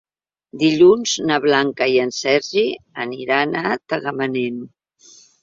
Dilluns 0.61 1.11
na 1.31 1.37
Blanca 1.43 1.87
i 1.97 1.99
en 2.05 2.13
Sergi 2.21 2.65
aniran 3.05 3.55
a 3.61 3.77
Tagamanent. 3.93 4.59